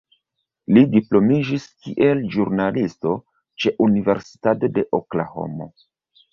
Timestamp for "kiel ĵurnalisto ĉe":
1.83-3.77